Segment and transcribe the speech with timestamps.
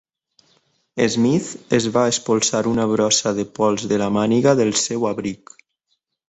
[1.15, 5.55] Smith es va espolsar una brossa de pols de la màniga del seu abric.